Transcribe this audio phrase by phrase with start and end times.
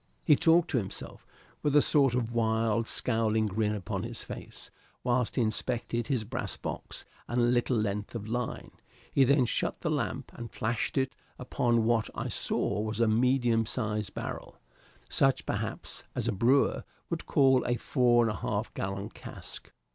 [0.23, 1.27] He talked to himself,
[1.61, 4.71] with a sort of wild, scowling grin upon his face,
[5.03, 8.71] whilst he inspected his brass box and little length of line;
[9.11, 13.67] he then shut the lamp and flashed it upon what I saw was a medium
[13.67, 14.57] sized barrel,
[15.07, 19.71] such, perhaps, as a brewer would call a four and a half gallon cask.